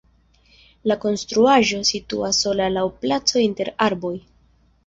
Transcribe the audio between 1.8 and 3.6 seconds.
situas sola laŭ placo